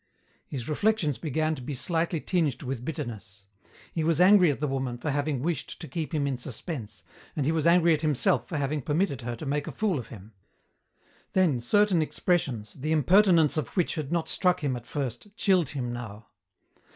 His 0.47 0.67
reflections 0.67 1.19
began 1.19 1.53
to 1.53 1.61
be 1.61 1.75
slightly 1.75 2.19
tinged 2.19 2.63
with 2.63 2.83
bitterness. 2.83 3.45
He 3.93 4.03
was 4.03 4.19
angry 4.19 4.49
at 4.49 4.59
the 4.59 4.67
woman 4.67 4.97
for 4.97 5.11
having 5.11 5.43
wished 5.43 5.79
to 5.79 5.87
keep 5.87 6.11
him 6.11 6.25
in 6.25 6.39
suspense, 6.39 7.03
and 7.35 7.45
he 7.45 7.51
was 7.51 7.67
angry 7.67 7.93
at 7.93 8.01
himself 8.01 8.47
for 8.47 8.57
having 8.57 8.81
permitted 8.81 9.21
her 9.21 9.35
to 9.35 9.45
make 9.45 9.67
a 9.67 9.71
fool 9.71 9.99
of 9.99 10.07
him. 10.07 10.33
Then 11.33 11.59
certain 11.61 12.01
expressions, 12.01 12.73
the 12.73 12.91
impertinence 12.91 13.57
of 13.57 13.77
which 13.77 13.93
had 13.93 14.11
not 14.11 14.27
struck 14.27 14.63
him 14.63 14.75
at 14.75 14.87
first, 14.87 15.37
chilled 15.37 15.69
him 15.69 15.93
now. 15.93 16.29